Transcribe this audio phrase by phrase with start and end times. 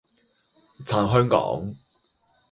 [0.83, 1.75] 撐香港